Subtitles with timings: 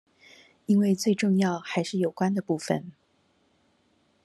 [0.65, 2.91] 因為最重要還是有關的部分